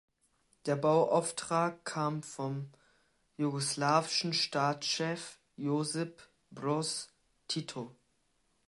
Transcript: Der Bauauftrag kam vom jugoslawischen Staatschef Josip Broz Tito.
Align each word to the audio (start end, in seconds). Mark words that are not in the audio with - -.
Der 0.65 0.75
Bauauftrag 0.77 1.85
kam 1.85 2.23
vom 2.23 2.71
jugoslawischen 3.37 4.33
Staatschef 4.33 5.37
Josip 5.57 6.23
Broz 6.49 7.09
Tito. 7.47 7.95